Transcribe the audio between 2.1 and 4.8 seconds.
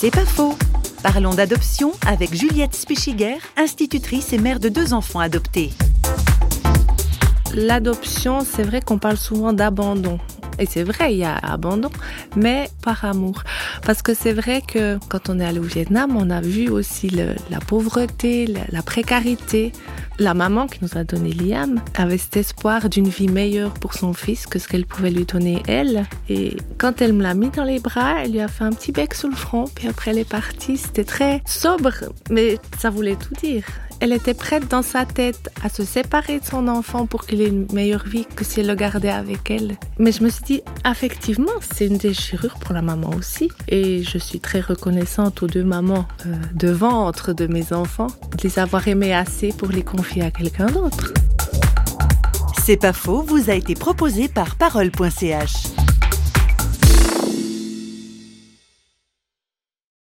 Juliette Spichiger, institutrice et mère de